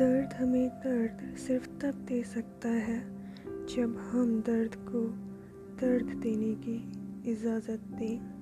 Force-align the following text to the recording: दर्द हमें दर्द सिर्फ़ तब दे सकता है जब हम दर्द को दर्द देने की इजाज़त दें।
दर्द 0.00 0.32
हमें 0.32 0.68
दर्द 0.68 1.36
सिर्फ़ 1.36 1.68
तब 1.68 1.94
दे 2.08 2.22
सकता 2.22 2.68
है 2.68 3.00
जब 3.66 3.96
हम 4.10 4.40
दर्द 4.40 4.74
को 4.74 5.00
दर्द 5.80 6.06
देने 6.06 6.54
की 6.54 6.76
इजाज़त 7.32 7.80
दें। 7.80 8.39